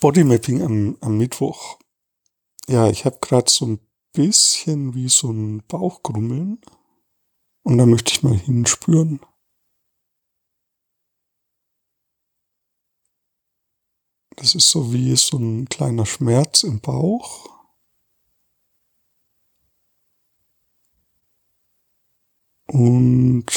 Bodymapping 0.00 0.62
am, 0.62 0.96
am 1.00 1.16
Mittwoch. 1.16 1.78
Ja, 2.68 2.88
ich 2.88 3.04
habe 3.04 3.18
gerade 3.20 3.50
so 3.50 3.66
ein 3.66 3.80
bisschen 4.12 4.94
wie 4.94 5.08
so 5.08 5.30
ein 5.30 5.62
Bauchgrummeln. 5.66 6.60
Und 7.62 7.78
da 7.78 7.86
möchte 7.86 8.12
ich 8.12 8.22
mal 8.22 8.36
hinspüren. 8.36 9.20
Das 14.36 14.54
ist 14.54 14.70
so 14.70 14.92
wie 14.92 15.16
so 15.16 15.38
ein 15.38 15.68
kleiner 15.68 16.04
Schmerz 16.04 16.62
im 16.62 16.80
Bauch. 16.80 17.48
Und 22.66 23.50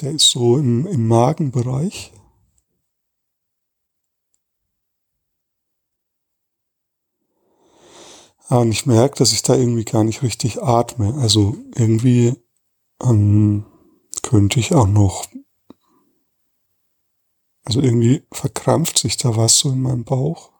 der 0.00 0.12
ist 0.12 0.30
so 0.30 0.58
im, 0.58 0.86
im 0.86 1.08
Magenbereich. 1.08 2.12
Ah, 8.48 8.58
und 8.58 8.70
ich 8.70 8.86
merke, 8.86 9.16
dass 9.16 9.32
ich 9.32 9.42
da 9.42 9.56
irgendwie 9.56 9.84
gar 9.84 10.04
nicht 10.04 10.22
richtig 10.22 10.62
atme. 10.62 11.14
Also 11.14 11.56
irgendwie 11.74 12.34
ähm, 13.02 13.66
könnte 14.22 14.60
ich 14.60 14.72
auch 14.74 14.86
noch. 14.86 15.26
Also 17.64 17.80
irgendwie 17.80 18.22
verkrampft 18.30 18.98
sich 18.98 19.16
da 19.16 19.36
was 19.36 19.58
so 19.58 19.70
in 19.70 19.82
meinem 19.82 20.04
Bauch. 20.04 20.55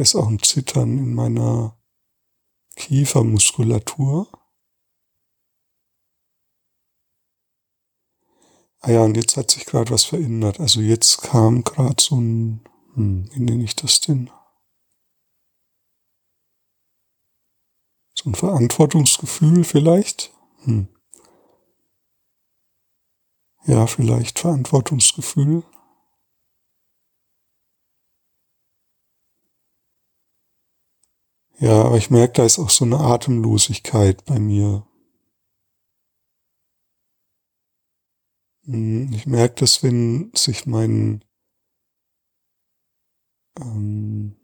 Da 0.00 0.02
ist 0.02 0.14
auch 0.14 0.28
ein 0.28 0.42
Zittern 0.42 0.96
in 0.96 1.12
meiner 1.12 1.78
Kiefermuskulatur. 2.74 4.32
Ah 8.80 8.92
ja, 8.92 9.02
und 9.04 9.18
jetzt 9.18 9.36
hat 9.36 9.50
sich 9.50 9.66
gerade 9.66 9.90
was 9.90 10.04
verändert. 10.04 10.58
Also 10.58 10.80
jetzt 10.80 11.20
kam 11.20 11.64
gerade 11.64 12.02
so 12.02 12.16
ein, 12.16 12.64
hm, 12.94 13.28
wie 13.34 13.40
nenne 13.40 13.62
ich 13.62 13.76
das 13.76 14.00
denn? 14.00 14.30
So 18.14 18.30
ein 18.30 18.34
Verantwortungsgefühl 18.34 19.64
vielleicht? 19.64 20.32
Hm. 20.62 20.88
Ja, 23.66 23.86
vielleicht 23.86 24.38
Verantwortungsgefühl. 24.38 25.62
Ja, 31.60 31.82
aber 31.84 31.98
ich 31.98 32.08
merke, 32.10 32.32
da 32.34 32.44
ist 32.46 32.58
auch 32.58 32.70
so 32.70 32.86
eine 32.86 32.98
Atemlosigkeit 32.98 34.24
bei 34.24 34.38
mir. 34.38 34.86
Hm, 38.64 39.12
ich 39.12 39.26
merke 39.26 39.56
das, 39.56 39.82
wenn 39.82 40.32
sich 40.34 40.64
mein 40.64 41.22
ähm, 43.60 44.36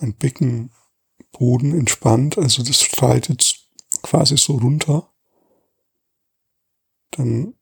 mein 0.00 0.16
Beckenboden 0.16 1.72
entspannt, 1.78 2.36
also 2.36 2.64
das 2.64 2.80
strahlt 2.80 3.28
jetzt 3.28 3.68
quasi 4.02 4.36
so 4.36 4.56
runter, 4.56 5.12
dann 7.12 7.54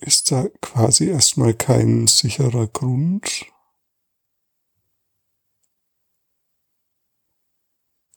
ist 0.00 0.32
da 0.32 0.46
quasi 0.60 1.08
erstmal 1.08 1.54
kein 1.54 2.06
sicherer 2.06 2.66
Grund 2.66 3.46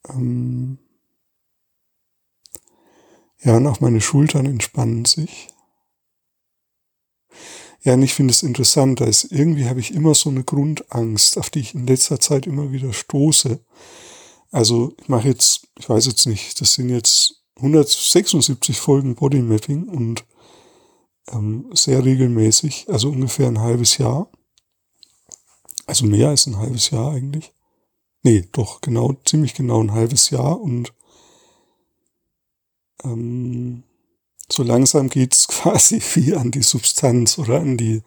Ähm 0.09 0.77
ja, 3.41 3.57
und 3.57 3.67
auch 3.67 3.81
meine 3.81 4.01
Schultern 4.01 4.45
entspannen 4.45 5.05
sich. 5.05 5.49
Ja, 7.81 7.95
und 7.95 8.03
ich 8.03 8.13
finde 8.13 8.31
es 8.31 8.43
interessant, 8.43 9.01
da 9.01 9.05
ist 9.05 9.25
irgendwie 9.25 9.67
habe 9.67 9.81
ich 9.81 9.93
immer 9.93 10.15
so 10.15 10.29
eine 10.29 10.45
Grundangst, 10.45 11.37
auf 11.37 11.49
die 11.49 11.59
ich 11.59 11.75
in 11.75 11.85
letzter 11.85 12.19
Zeit 12.19 12.47
immer 12.47 12.71
wieder 12.71 12.93
stoße. 12.93 13.59
Also 14.51 14.93
ich 15.01 15.09
mache 15.09 15.27
jetzt, 15.27 15.67
ich 15.77 15.89
weiß 15.89 16.05
jetzt 16.05 16.25
nicht, 16.25 16.61
das 16.61 16.73
sind 16.75 16.89
jetzt 16.89 17.43
176 17.57 18.79
Folgen 18.79 19.15
Bodymapping 19.15 19.89
und 19.89 20.23
ähm, 21.31 21.69
sehr 21.73 22.03
regelmäßig, 22.03 22.87
also 22.89 23.09
ungefähr 23.09 23.47
ein 23.47 23.59
halbes 23.59 23.97
Jahr. 23.97 24.29
Also 25.85 26.05
mehr 26.05 26.29
als 26.29 26.47
ein 26.47 26.57
halbes 26.57 26.89
Jahr 26.91 27.11
eigentlich. 27.11 27.53
Nee, 28.23 28.47
doch, 28.53 28.81
genau, 28.81 29.13
ziemlich 29.25 29.53
genau 29.53 29.81
ein 29.83 29.91
halbes 29.91 30.29
Jahr 30.29 30.59
und 30.59 30.93
ähm, 33.03 33.83
so 34.49 34.63
langsam 34.63 35.09
geht's 35.09 35.47
quasi 35.49 36.01
wie 36.13 36.35
an 36.35 36.51
die 36.51 36.61
Substanz 36.61 37.37
oder 37.37 37.59
an 37.59 37.77
die, 37.77 38.01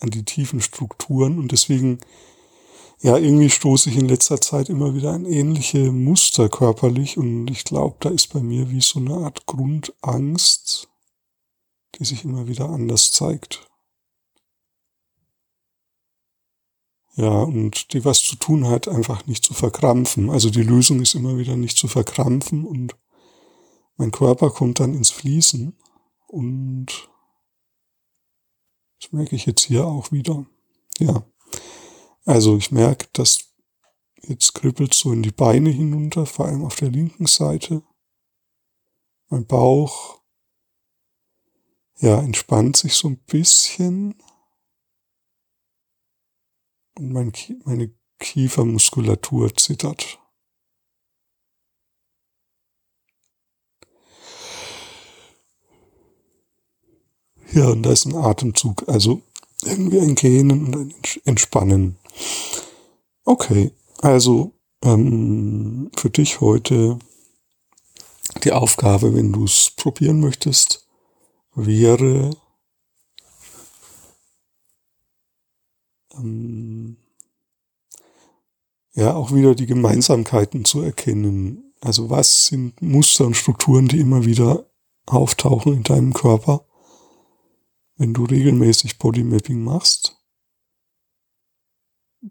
an 0.00 0.10
die 0.10 0.24
tiefen 0.24 0.60
Strukturen 0.60 1.38
und 1.38 1.52
deswegen, 1.52 1.98
ja, 3.02 3.18
irgendwie 3.18 3.50
stoße 3.50 3.90
ich 3.90 3.96
in 3.96 4.08
letzter 4.08 4.40
Zeit 4.40 4.70
immer 4.70 4.94
wieder 4.94 5.12
an 5.12 5.26
ähnliche 5.26 5.92
Muster 5.92 6.48
körperlich 6.48 7.18
und 7.18 7.48
ich 7.48 7.64
glaube, 7.64 7.96
da 8.00 8.08
ist 8.08 8.32
bei 8.32 8.40
mir 8.40 8.70
wie 8.70 8.80
so 8.80 8.98
eine 9.00 9.14
Art 9.16 9.44
Grundangst, 9.44 10.88
die 11.98 12.04
sich 12.04 12.24
immer 12.24 12.46
wieder 12.46 12.68
anders 12.68 13.12
zeigt. 13.12 13.66
Ja, 17.14 17.42
und 17.42 17.94
die 17.94 18.04
was 18.04 18.22
zu 18.22 18.36
tun 18.36 18.66
hat, 18.68 18.88
einfach 18.88 19.26
nicht 19.26 19.42
zu 19.42 19.54
verkrampfen. 19.54 20.28
Also 20.28 20.50
die 20.50 20.62
Lösung 20.62 21.00
ist 21.00 21.14
immer 21.14 21.38
wieder 21.38 21.56
nicht 21.56 21.78
zu 21.78 21.88
verkrampfen 21.88 22.66
und 22.66 22.94
mein 23.96 24.10
Körper 24.10 24.50
kommt 24.50 24.80
dann 24.80 24.92
ins 24.92 25.10
Fließen 25.10 25.74
und 26.26 27.08
das 29.00 29.12
merke 29.12 29.34
ich 29.34 29.46
jetzt 29.46 29.62
hier 29.62 29.86
auch 29.86 30.12
wieder. 30.12 30.44
Ja, 30.98 31.24
also 32.26 32.58
ich 32.58 32.70
merke, 32.70 33.06
dass 33.14 33.54
jetzt 34.22 34.54
kribbelt 34.54 34.92
so 34.92 35.12
in 35.12 35.22
die 35.22 35.32
Beine 35.32 35.70
hinunter, 35.70 36.26
vor 36.26 36.46
allem 36.46 36.64
auf 36.64 36.76
der 36.76 36.90
linken 36.90 37.26
Seite. 37.26 37.82
Mein 39.28 39.46
Bauch, 39.46 40.20
ja, 41.98 42.18
entspannt 42.20 42.76
sich 42.76 42.94
so 42.94 43.08
ein 43.08 43.18
bisschen 43.18 44.14
und 46.98 47.12
mein, 47.12 47.32
meine 47.64 47.90
Kiefermuskulatur 48.18 49.54
zittert. 49.54 50.18
Ja, 57.52 57.68
und 57.68 57.82
da 57.84 57.92
ist 57.92 58.06
ein 58.06 58.16
Atemzug, 58.16 58.88
also 58.88 59.22
irgendwie 59.62 60.00
ein 60.00 60.14
Gähnen 60.14 60.66
und 60.66 60.76
ein 60.76 60.94
Entspannen. 61.24 61.96
Okay, 63.24 63.72
also 63.98 64.52
ähm, 64.82 65.90
für 65.96 66.10
dich 66.10 66.40
heute 66.40 66.98
die 68.44 68.52
Aufgabe, 68.52 69.14
wenn 69.14 69.32
du 69.32 69.44
es 69.44 69.70
probieren 69.76 70.20
möchtest, 70.20 70.85
wäre 71.56 72.30
ähm, 76.14 76.98
ja 78.92 79.14
auch 79.14 79.32
wieder 79.32 79.54
die 79.54 79.66
Gemeinsamkeiten 79.66 80.64
zu 80.64 80.82
erkennen. 80.82 81.74
Also 81.80 82.10
was 82.10 82.46
sind 82.46 82.80
Muster 82.82 83.26
und 83.26 83.36
Strukturen, 83.36 83.88
die 83.88 84.00
immer 84.00 84.24
wieder 84.24 84.70
auftauchen 85.06 85.74
in 85.74 85.82
deinem 85.82 86.12
Körper, 86.12 86.66
wenn 87.96 88.14
du 88.14 88.24
regelmäßig 88.24 88.98
Bodymapping 88.98 89.62
machst? 89.62 90.16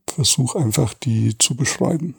Versuch 0.07 0.55
einfach 0.55 0.93
die 0.93 1.37
zu 1.37 1.55
beschreiben. 1.55 2.15